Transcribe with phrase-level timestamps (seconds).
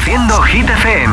[0.00, 1.10] Hit FM.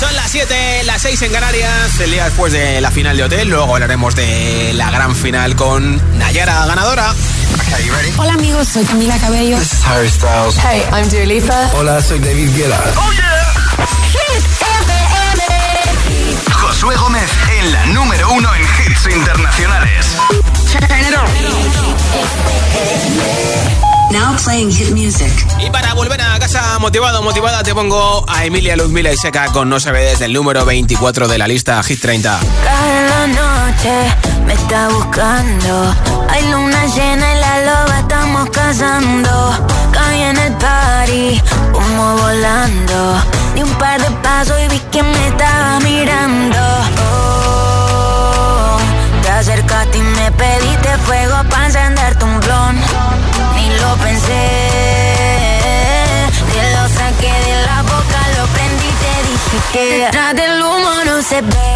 [0.00, 3.48] Son las 7, las 6 en Canarias, el día después de la final de hotel.
[3.48, 7.14] Luego hablaremos de la gran final con Nayara, ganadora.
[8.16, 9.58] Hola amigos, soy Camila Cabello.
[9.58, 10.56] This is Harry Styles.
[10.62, 11.70] Hey, I'm Dua Lipa.
[11.74, 12.80] Hola, soy David Guetta.
[12.96, 13.86] Oh yeah.
[14.08, 14.44] Hit
[14.80, 16.52] FM.
[16.54, 18.62] Josué Gómez en la número uno en
[18.92, 20.06] hits internacionales.
[24.12, 25.32] Now playing hit music.
[25.66, 29.70] Y para volver a casa motivado motivada, te pongo a Emilia Luzmila y Seca con
[29.70, 32.38] No se ve desde el número 24 de la lista Hit 30.
[32.62, 34.14] Cada noche
[34.46, 35.94] me está buscando.
[36.28, 39.30] Hay luna llena y la loba estamos cazando.
[39.92, 41.40] Caí en el party,
[41.74, 43.14] humo volando.
[43.54, 46.58] Di un par de pasos y vi que me estaba mirando.
[46.58, 47.41] Oh
[49.42, 52.76] acercaste y me pediste fuego para encender tu blon.
[53.56, 54.46] Ni lo pensé,
[56.52, 60.90] te lo saqué de la boca, lo prendí y te dije que detrás del humo
[61.06, 61.74] no se ve,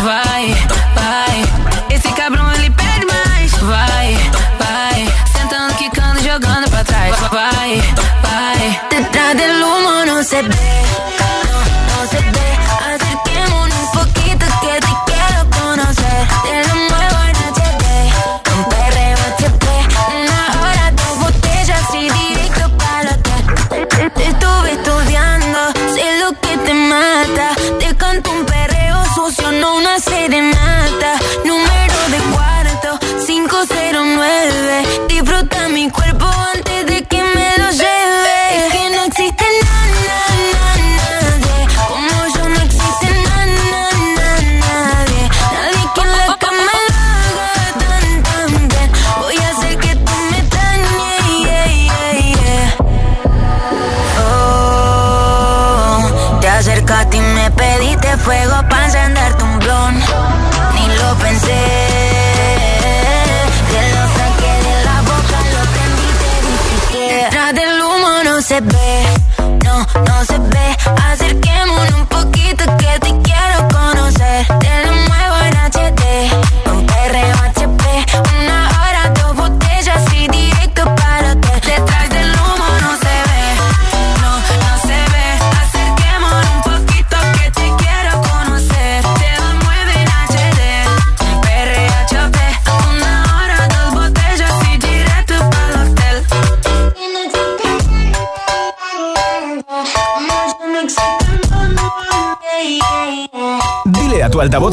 [0.06, 0.56] vai,
[0.94, 1.89] vai.
[1.89, 4.14] Esse cabrão ele pede mais, vai,
[4.59, 5.06] vai.
[5.36, 7.81] Sentando, quicando, jogando pra trás, vai,
[8.22, 8.80] vai.
[8.92, 10.84] Detrás del humano se vê.
[35.85, 36.14] incredible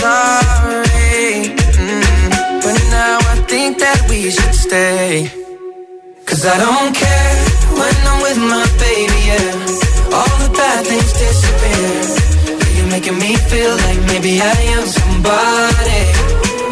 [0.00, 1.52] sorry.
[1.54, 2.30] Mm-hmm.
[2.64, 5.14] But now I think that we should stay.
[6.28, 7.36] Cause I don't care
[7.78, 10.14] when I'm with my baby, yeah.
[10.18, 11.90] All the bad things disappear.
[12.58, 14.42] But you're making me feel like maybe I
[14.76, 16.02] am somebody.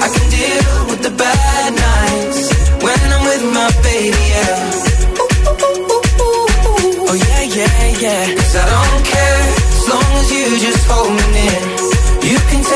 [0.07, 2.41] I can deal with the bad nights
[2.85, 7.07] when I'm with my baby, yeah.
[7.11, 8.23] oh, yeah, yeah, yeah.
[8.39, 11.23] Cause I don't care as long as you just hold me
[11.53, 11.76] in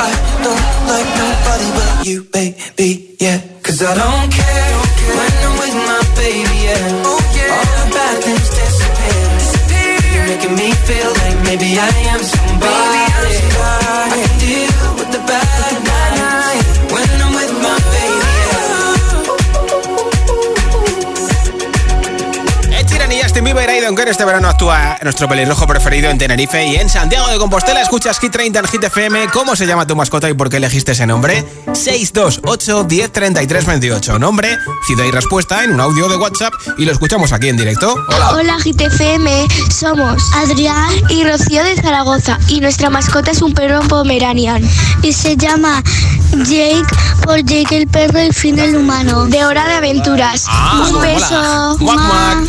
[0.00, 0.10] I
[0.44, 3.40] don't like nobody but you, baby, yeah.
[3.64, 4.72] Cause I don't care
[5.16, 7.08] when I'm with my baby, yeah.
[7.08, 7.56] Ooh, yeah.
[7.58, 9.22] All the bad things disappear.
[9.42, 10.02] disappear.
[10.14, 12.98] You're making me feel like maybe I am somebody.
[12.98, 13.87] Baby, I'm somebody.
[23.88, 27.80] Aunque en este verano actúa nuestro pelirrojo preferido en Tenerife y en Santiago de Compostela.
[27.80, 31.42] Escuchas Hit 30 en ¿Cómo se llama tu mascota y por qué elegiste ese nombre?
[31.72, 34.18] 628 10 33 28.
[34.18, 37.94] Nombre, si y respuesta en un audio de WhatsApp y lo escuchamos aquí en directo.
[38.10, 38.30] Hola.
[38.34, 38.56] Hola
[39.70, 44.62] Somos Adrián y Rocío de Zaragoza y nuestra mascota es un perro pomeranian
[45.00, 45.82] y se llama
[46.46, 46.82] Jake
[47.22, 49.24] por Jake el perro y fin del humano.
[49.26, 50.44] De hora de aventuras.
[50.46, 51.78] Ah, un beso.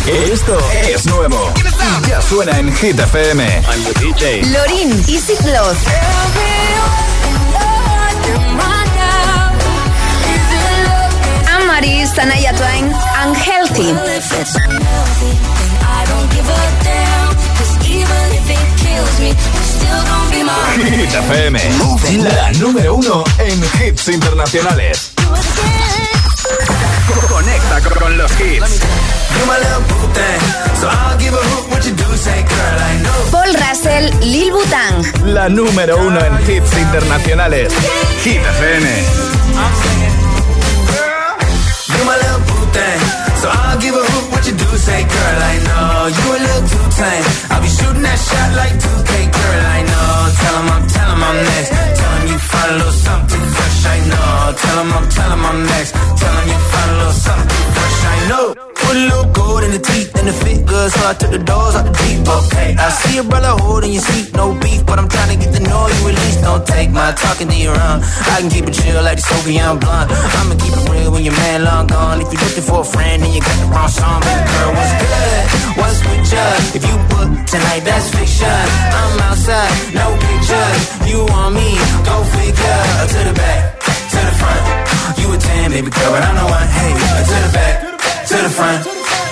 [0.08, 1.52] Esto es nuevo.
[2.08, 3.40] ya suena en Hit FM.
[3.44, 4.42] I'm the DJ.
[4.50, 5.40] Lorin y I'm
[11.62, 12.90] Amaris, Sanaya Twain,
[13.36, 13.94] Healthy.
[20.90, 21.60] Hit FM,
[22.34, 25.12] la número uno en hits internacionales
[27.98, 28.80] con los hits.
[33.30, 35.32] Paul Russell, Lil Butang.
[35.32, 37.72] La número uno en hits internacionales.
[38.24, 38.90] Hit FN.
[43.40, 44.29] so I'll give a
[44.76, 47.24] say, girl, I know you a little too tame.
[47.50, 50.10] I'll be shooting that shot like 2K, girl, I know.
[50.40, 51.70] Tell him I'm, tell him I'm next.
[51.98, 54.58] Tell him you find a little something fresh, I know.
[54.60, 55.90] Tell him I'm, tell him I'm next.
[55.94, 59.78] Tell him you find a little something fresh, I know a little gold in the
[59.88, 62.20] teeth and the fit good, so I took the doors out the deep.
[62.26, 65.50] Okay, I see a brother holding your seat, no beef, but I'm trying to get
[65.56, 66.36] the noise you release.
[66.42, 67.98] Don't take my talking to your own.
[68.02, 70.10] I can keep it chill like the Soviet blunt.
[70.36, 72.18] I'ma keep it real when your man long gone.
[72.24, 74.94] If you're looking for a friend and you got the wrong song, baby girl, what's
[74.98, 75.44] good?
[75.78, 76.46] What's with you?
[76.82, 78.58] If you book tonight, that's fiction.
[79.00, 80.80] I'm outside, no pictures.
[81.10, 81.68] You want me?
[82.08, 82.82] Go figure.
[83.12, 83.62] To the back,
[84.14, 84.62] to the front.
[85.20, 86.66] You a 10, baby girl, but I'm the one.
[86.78, 86.90] Hey,
[87.30, 87.89] to the back
[88.30, 88.78] to the front.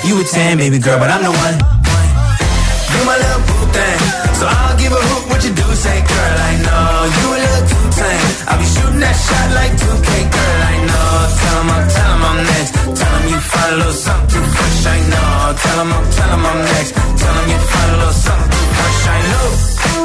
[0.06, 1.56] You a 10, baby girl, but I'm the one.
[1.62, 4.00] You my little boo thing,
[4.40, 6.34] so I'll give a hoot what you do say, girl.
[6.50, 8.28] I know you a little too tame.
[8.50, 10.60] I'll be shooting that shot like 2K, girl.
[10.72, 11.32] I know.
[11.38, 12.70] Tell 'em I'm, tell 'em I'm next.
[12.98, 14.80] Tell 'em you find a little something fresh.
[14.96, 15.30] I know.
[15.62, 16.90] Tell 'em I'm, tell 'em I'm next.
[17.22, 19.02] Tell 'em you find a little something fresh.
[19.16, 19.48] I know.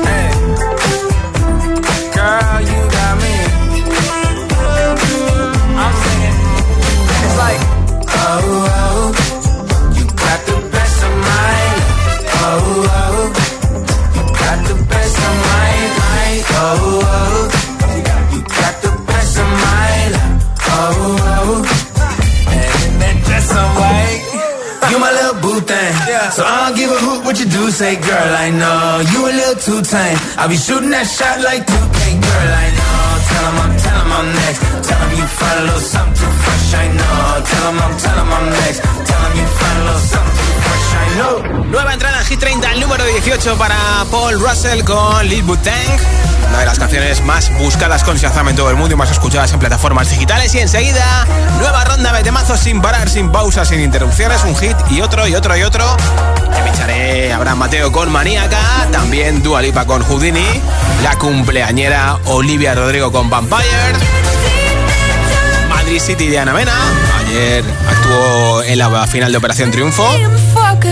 [0.08, 0.22] Hey.
[2.16, 2.93] girl, you.
[27.84, 30.18] say, girl, I know you a little too tame.
[30.40, 33.00] I'll be shooting that shot like 2K, girl, I know.
[33.30, 34.60] Tell him I'm, tell him I'm next.
[34.88, 37.20] Tell him you find a little something too fresh, I know.
[37.50, 38.80] Tell him I'm, tell him I'm next.
[39.10, 40.33] Tell him you find a little something
[41.70, 43.76] Nueva entrada hit 30 el número 18 para
[44.10, 46.02] Paul Russell con Lil Tank.
[46.50, 49.52] Una de las canciones más buscadas con Shazam en todo el mundo y más escuchadas
[49.54, 50.54] en plataformas digitales.
[50.56, 51.26] Y enseguida,
[51.60, 54.44] nueva ronda de temazos sin parar, sin pausas, sin interrupciones.
[54.44, 55.86] Un hit y otro y otro y otro.
[56.56, 58.88] Te pincharé Abraham Mateo con Maníaca.
[58.92, 60.46] También Dua Lipa con Houdini.
[61.04, 63.64] La cumpleañera Olivia Rodrigo con Vampire
[66.00, 66.72] City de Ana Mena.
[67.20, 70.06] Ayer actuó en la final de Operación Triunfo.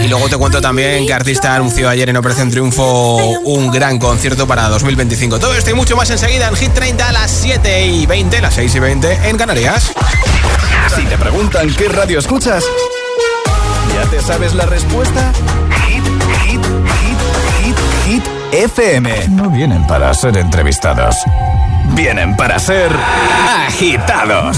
[0.03, 4.47] Y luego te cuento también que Artista anunció ayer en Operación Triunfo un gran concierto
[4.47, 5.39] para 2025.
[5.39, 8.53] Todo esto y mucho más enseguida en Hit 30 a las 7 y 20, las
[8.53, 9.91] 6 y 20 en Canarias.
[10.95, 12.63] Si te preguntan qué radio escuchas,
[13.93, 15.31] ¿ya te sabes la respuesta?
[15.87, 16.03] Hit,
[16.45, 16.61] hit,
[17.01, 17.19] hit,
[17.63, 17.75] hit,
[18.07, 19.27] hit, FM.
[19.29, 21.15] No vienen para ser entrevistados,
[21.95, 22.91] vienen para ser
[23.67, 24.57] agitados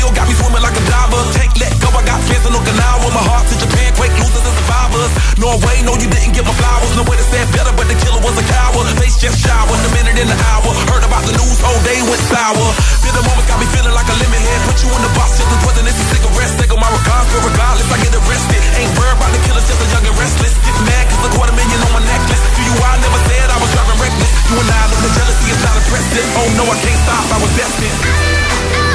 [0.00, 1.20] wheel got me swimming like a diver.
[1.36, 3.06] Take let go, I got fans in Okinawa.
[3.12, 5.12] My heart to Japan, quake losers and survivors.
[5.36, 6.90] Norway, no, you didn't give my flowers.
[6.96, 8.86] No way to say better, but the killer was a coward.
[8.96, 10.72] Face just showered, a minute in an hour.
[10.88, 12.66] Heard about the news, whole day went sour.
[13.04, 14.60] Bitter moments got me feeling like a lemon head.
[14.72, 16.52] Put you in the box, just as whether it's a cigarette.
[16.56, 18.60] Take my regards, regardless, I get arrested.
[18.80, 20.54] Ain't worried about the killer, just a young and restless.
[20.64, 22.40] Get mad, cause a quarter million on my necklace.
[22.56, 24.30] Do you, I never said I was driving reckless.
[24.48, 26.26] You and I know the jealousy is not impressive.
[26.40, 28.88] Oh no, I can't stop, I was destined.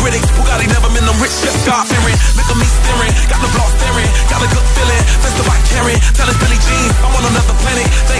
[0.00, 0.26] critics.
[0.34, 2.16] Bugatti never been them rich chefs, God fearing.
[2.34, 5.04] Look at me staring, got the block staring, got a good feeling.
[5.46, 7.86] by caring, tell us Billy Jean, I'm on another planet.
[8.12, 8.19] They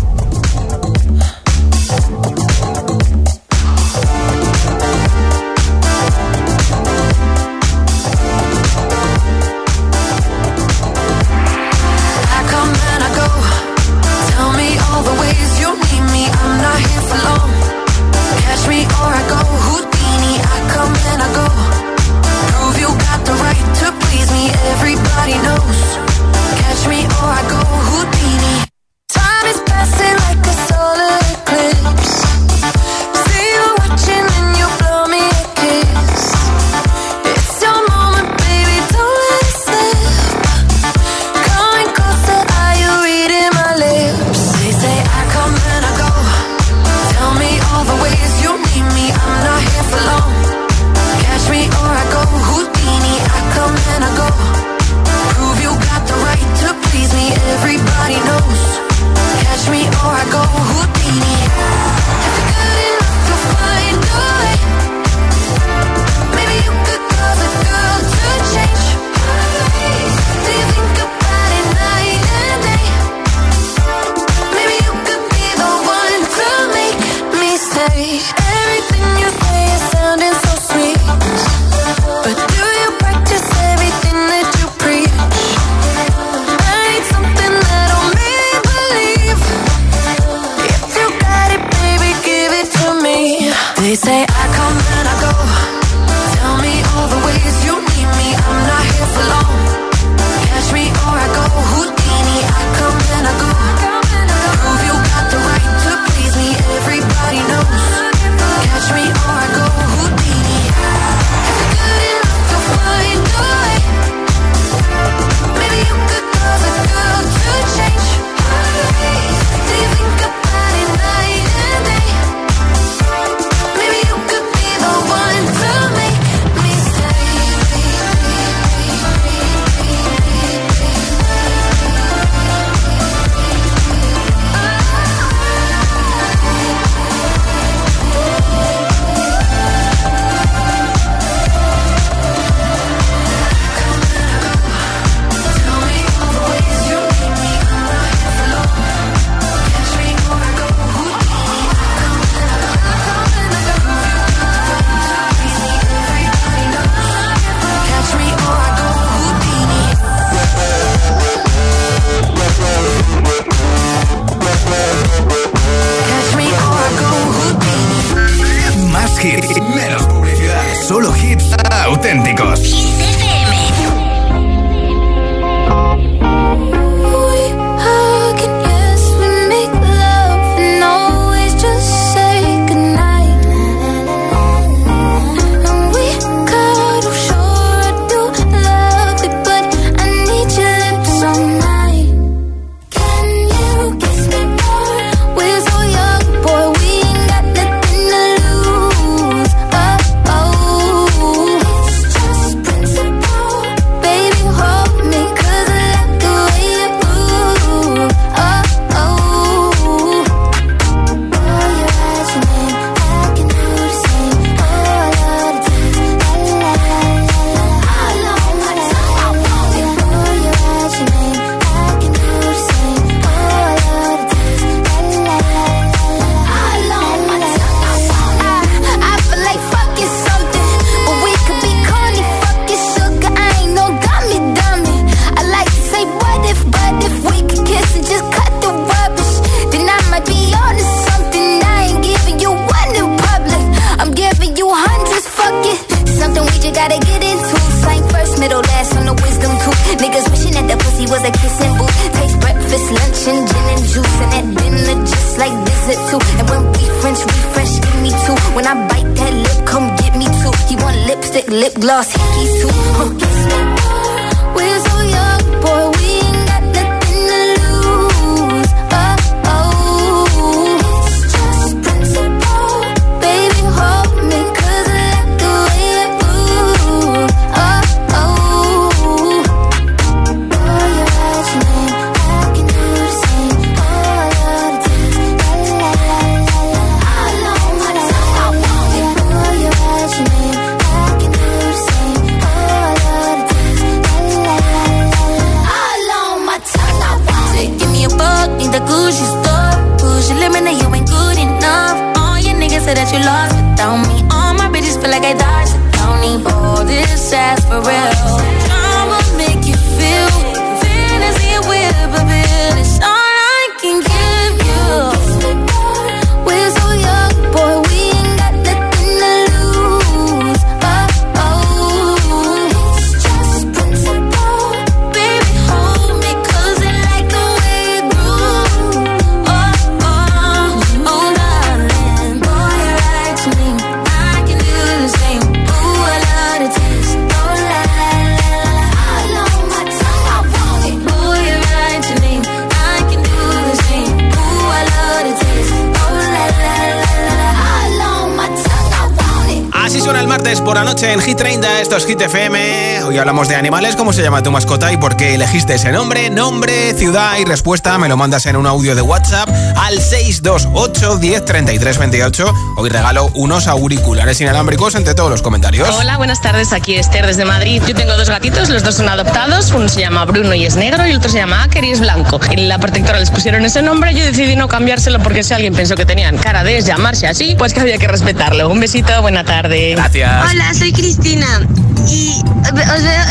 [351.91, 353.03] esto es Hit FM.
[353.03, 356.29] Hoy hablamos de animales, cómo se llama tu mascota y por qué elegiste ese nombre,
[356.29, 357.97] nombre, ciudad y respuesta.
[357.97, 362.53] Me lo mandas en un audio de WhatsApp al 628 10 33 28.
[362.77, 365.89] Hoy regalo unos auriculares inalámbricos entre todos los comentarios.
[365.99, 366.71] Hola, buenas tardes.
[366.71, 367.81] Aquí Esther desde Madrid.
[367.85, 369.71] Yo tengo dos gatitos, los dos son adoptados.
[369.73, 371.99] Uno se llama Bruno y es negro y el otro se llama Aker y es
[371.99, 372.39] blanco.
[372.51, 374.13] En la protectora les pusieron ese nombre.
[374.13, 377.73] Yo decidí no cambiárselo porque si alguien pensó que tenían cara de llamarse así, pues
[377.73, 378.69] que había que respetarlo.
[378.69, 379.95] Un besito, buena tarde.
[379.95, 380.45] Gracias.
[380.51, 381.59] Hola, soy Cristina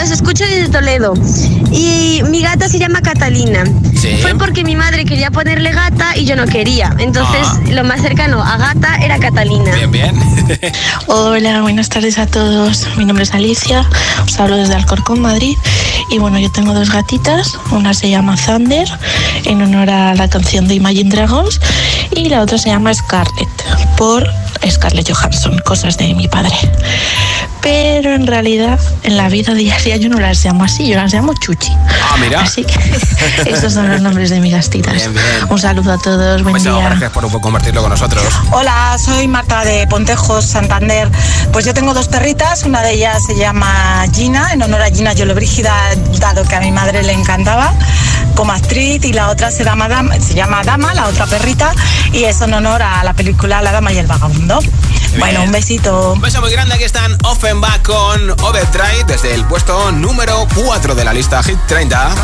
[0.02, 1.14] os, escucho desde Toledo.
[1.70, 3.64] Y mi gata se llama Catalina.
[4.22, 6.94] Fue porque mi madre quería ponerle gata y yo no quería.
[6.98, 7.60] Entonces, ah.
[7.70, 9.72] lo más cercano a gata era Catalina.
[9.74, 10.14] Bien, bien.
[11.06, 12.86] Hola, buenas tardes a todos.
[12.96, 13.84] Mi nombre es Alicia.
[14.26, 15.56] Os hablo desde Alcorcón, Madrid.
[16.10, 17.54] Y bueno, yo tengo dos gatitas.
[17.70, 18.88] Una se llama Thunder,
[19.44, 21.60] en honor a la canción de Imagine Dragons.
[22.12, 23.48] Y la otra se llama Scarlett,
[23.96, 24.26] por
[24.68, 26.54] Scarlett Johansson, cosas de mi padre
[27.62, 31.34] pero en realidad en la vida diaria yo no las llamo así, yo las llamo
[31.34, 31.72] chuchi.
[31.72, 32.40] Ah, mira.
[32.40, 32.74] Así que
[33.50, 35.08] esos son los nombres de mis gastitas.
[35.48, 38.24] Un saludo a todos, buen pues Gracias por compartirlo con nosotros.
[38.52, 41.10] Hola, soy Marta de Pontejos, Santander.
[41.52, 45.12] Pues yo tengo dos perritas, una de ellas se llama Gina, en honor a Gina
[45.34, 45.72] brígida
[46.18, 47.72] dado que a mi madre le encantaba
[48.34, 49.88] como actriz y la otra se llama
[50.20, 51.70] se llama Dama, la otra perrita,
[52.12, 54.58] y es en honor a la película La Dama y el Vagabundo.
[55.18, 56.12] Bueno, un besito.
[56.12, 56.74] Un beso muy grande.
[56.74, 62.14] Aquí están Offenbach con Overdrive desde el puesto número 4 de la lista Hit 30.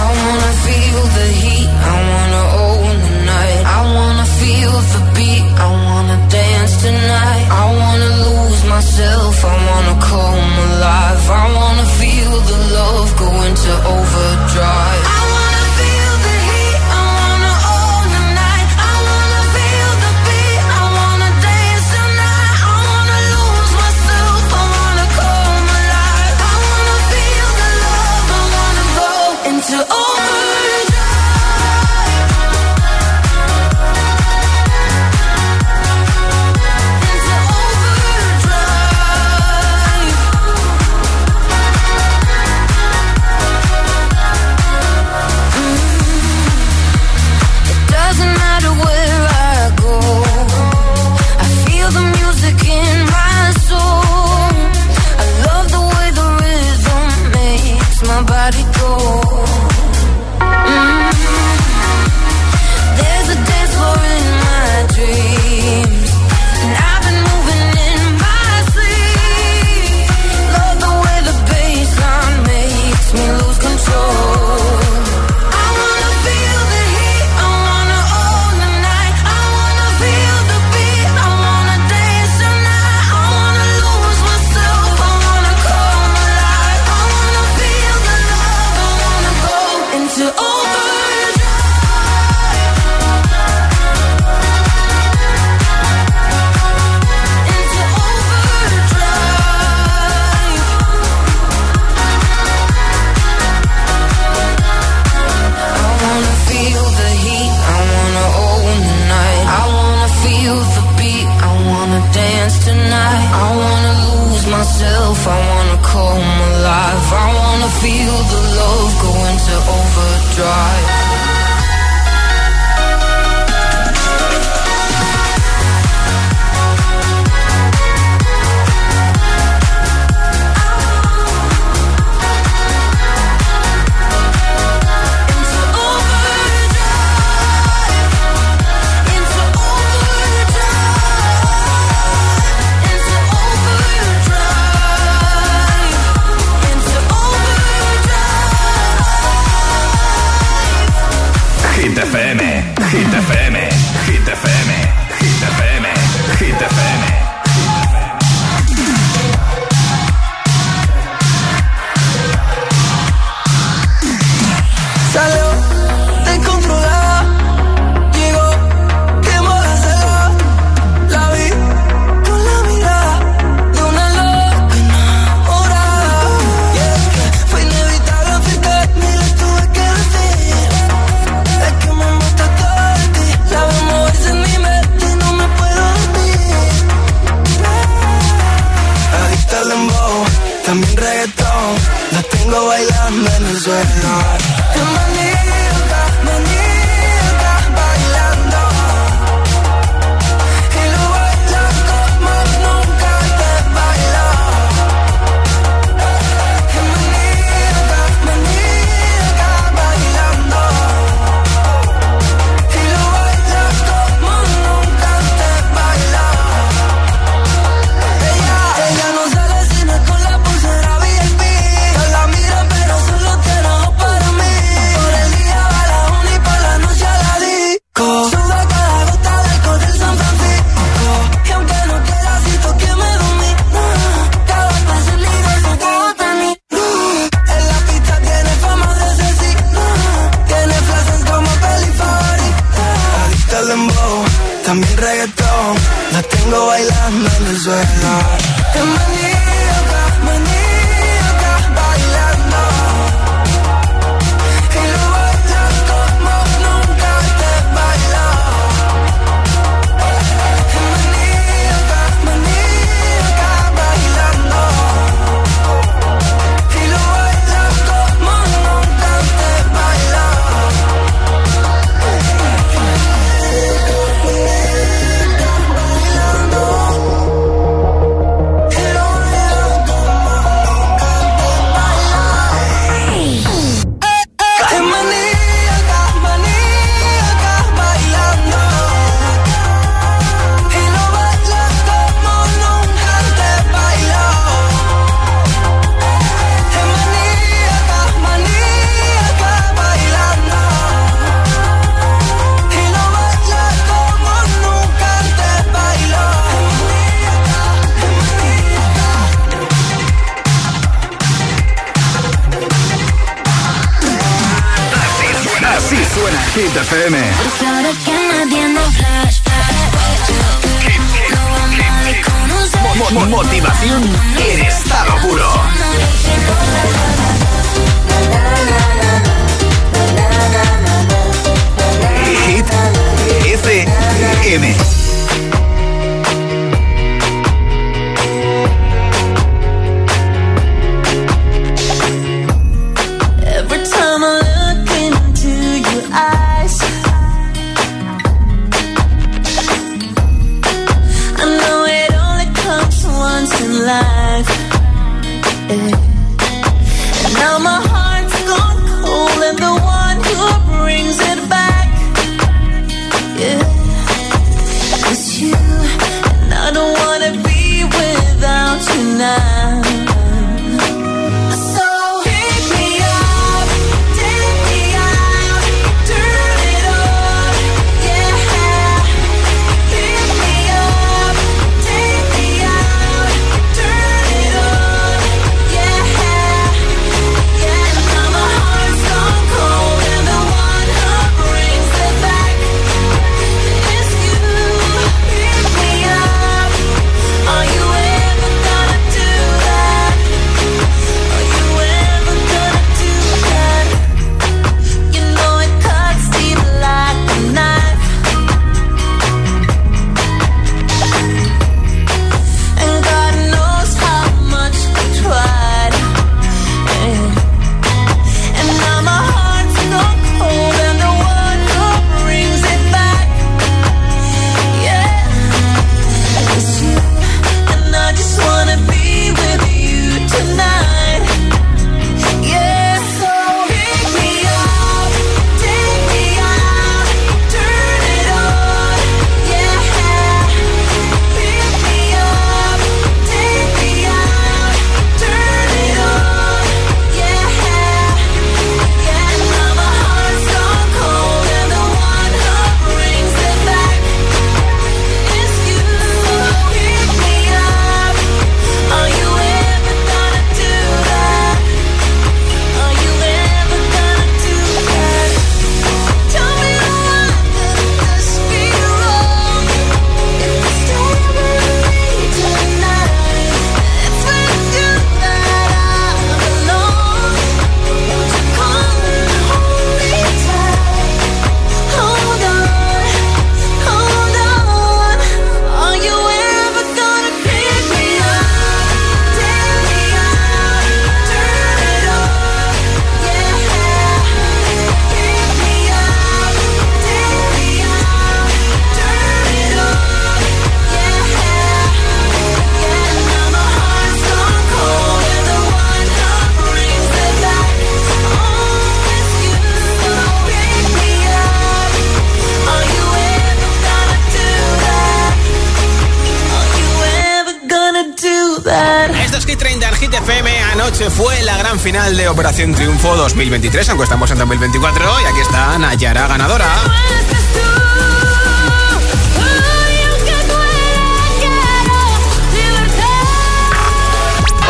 [521.78, 526.64] final de Operación Triunfo 2023, aunque estamos en 2024 y aquí está Nayara ganadora.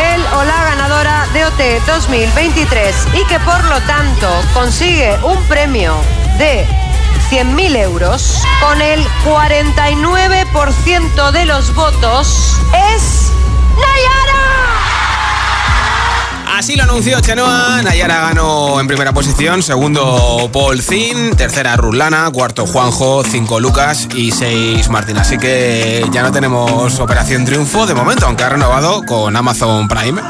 [0.00, 5.94] El o la ganadora de OT 2023 y que por lo tanto consigue un premio
[6.38, 6.66] de
[7.30, 12.56] 100.000 euros, con el 49% de los votos,
[12.94, 13.30] es
[13.80, 14.45] Nayara.
[16.56, 17.82] Así lo anunció Chenoa.
[17.82, 24.30] Nayara ganó en primera posición, segundo Paul Zin, tercera Rulana, cuarto Juanjo, cinco Lucas y
[24.32, 25.18] seis Martín.
[25.18, 30.22] Así que ya no tenemos Operación Triunfo de momento, aunque ha renovado con Amazon Prime.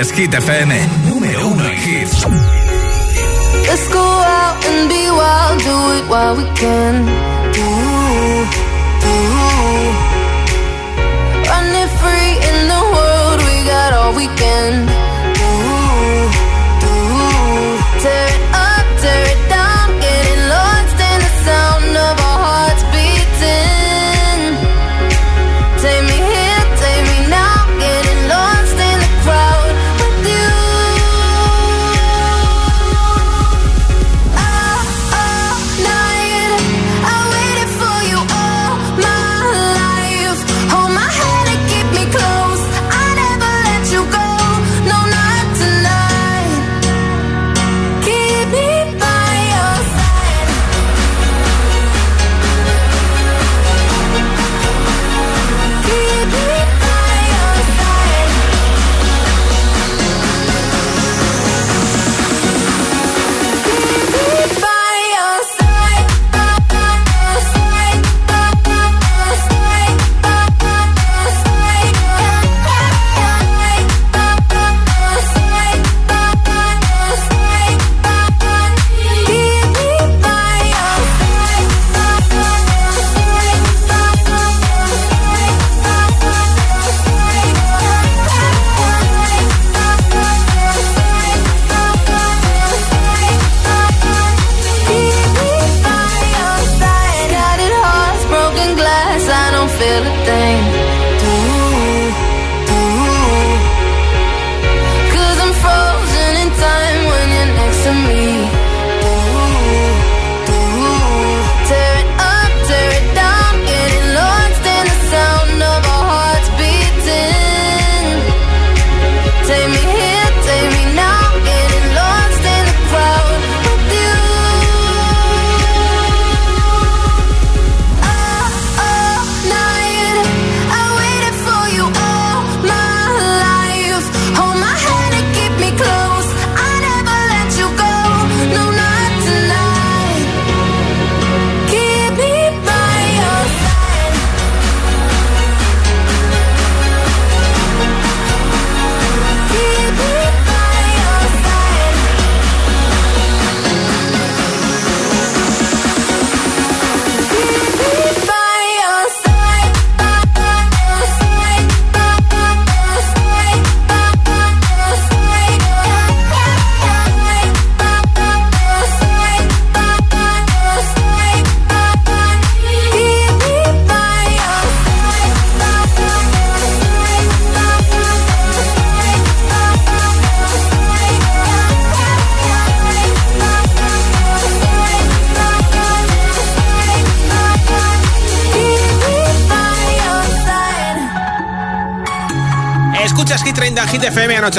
[0.00, 0.26] Es que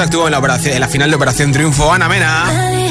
[0.00, 2.90] actuó en la, en la final de Operación Triunfo Ana Mena.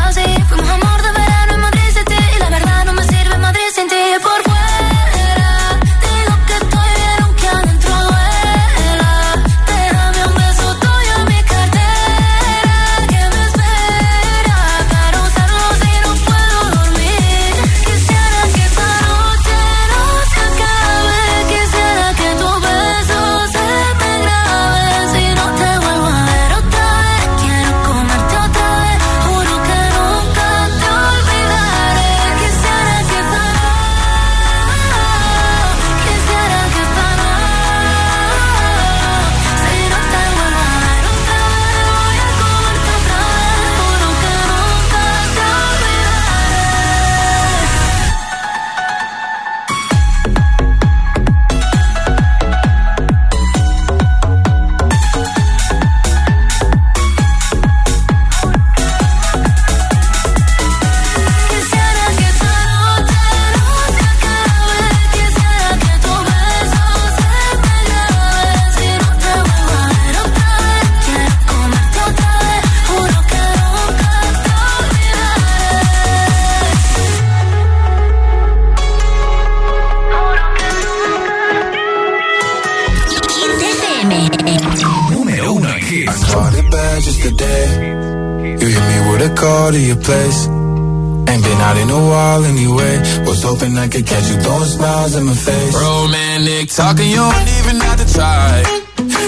[93.91, 95.75] could catch you throwing smiles in my face.
[95.75, 98.51] Romantic talking, you don't even have to try.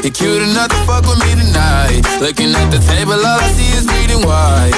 [0.01, 2.01] You're cute enough to fuck with me tonight.
[2.25, 4.75] Looking at the table, all I see is bleeding white.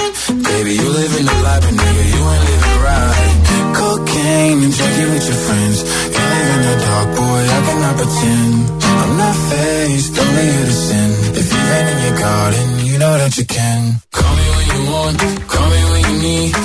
[0.52, 3.36] Baby, you living the life, but nigga, you ain't living right.
[3.80, 5.78] Cocaine and drinking with your friends.
[6.14, 8.54] Can't live in the dark, boy, I cannot pretend.
[9.02, 11.10] I'm not faced, only here to sin.
[11.42, 13.80] If you ain't in your garden, you know that you can.
[14.18, 15.16] Call me when you want,
[15.54, 16.64] call me when you need.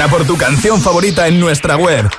[0.01, 2.09] Vota por tu canción favorita en nuestra web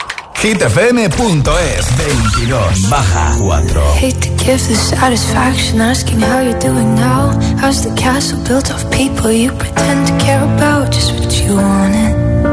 [0.40, 7.82] hitfm.es 22 baja 4 Hate to give the satisfaction asking how you're doing now How's
[7.82, 12.44] the castle built of people you pretend to care about Just what you wanted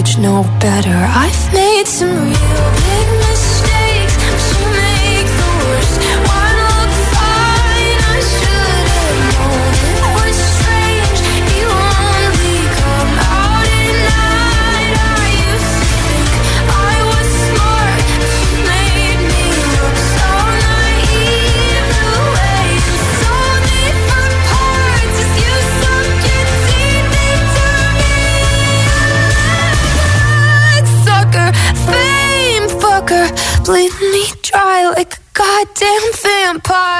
[0.00, 0.98] age know better.
[1.24, 2.30] I've made some.
[36.66, 36.99] empire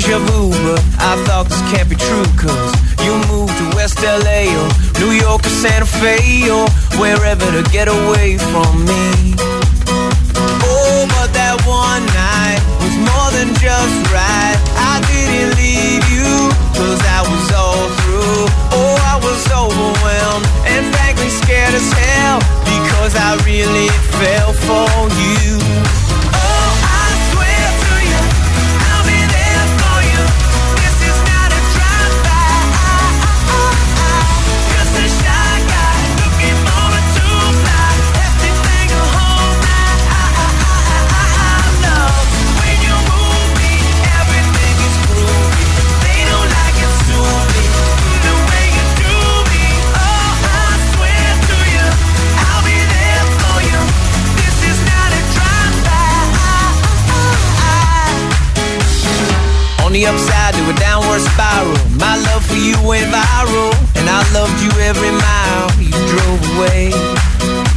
[0.00, 4.44] deja vu, but I thought this can't be true, cause you moved to West LA
[4.60, 4.68] or
[5.00, 6.16] New York or Santa Fe
[6.52, 6.68] or
[7.00, 9.32] wherever to get away from me.
[10.68, 14.58] Oh, but that one night was more than just right.
[14.92, 16.32] I didn't leave you,
[16.76, 18.44] cause I was all through.
[18.76, 22.36] Oh, I was overwhelmed and frankly scared as hell
[22.74, 23.88] because I really
[24.20, 24.88] fell for
[25.24, 25.65] you.
[59.96, 61.72] me upside to a downward spiral.
[61.96, 66.84] My love for you went viral, and I loved you every mile you drove away.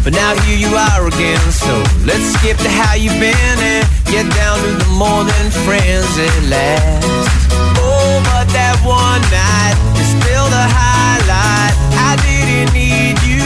[0.04, 1.74] But now here you are again, so
[2.10, 6.36] let's skip to how you've been and get down to the more than friends at
[6.56, 7.48] last.
[7.88, 11.76] Oh, but that one night is still the highlight.
[12.10, 13.44] I didn't need you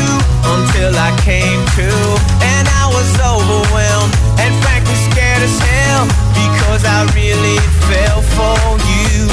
[0.55, 1.87] until I came to,
[2.53, 4.53] and I was overwhelmed and.
[4.63, 4.72] found
[5.43, 6.05] as hell
[6.41, 7.57] because I really
[7.89, 9.32] fell for you